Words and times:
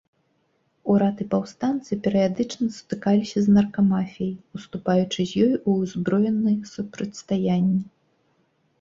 Урад 0.93 1.19
і 1.25 1.27
паўстанцы 1.33 1.91
перыядычна 2.07 2.67
сутыкаліся 2.79 3.37
з 3.49 3.59
наркамафіяй, 3.59 4.33
уступаючы 4.61 5.19
з 5.35 5.47
ёй 5.47 5.53
у 5.67 5.79
ўзброены 5.85 6.59
супрацьстаяння. 6.75 7.83